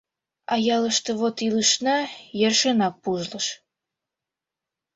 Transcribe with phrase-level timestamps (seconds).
[0.53, 1.97] —А ялыште вот илышна
[2.39, 3.47] йӧршынак пужлыш.